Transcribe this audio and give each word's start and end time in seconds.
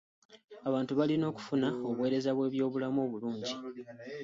Abantu 0.67 0.91
balina 0.99 1.25
okufuna 1.31 1.67
obuweereza 1.89 2.31
bw'ebyobulamu 2.35 2.99
obulungi. 3.05 3.53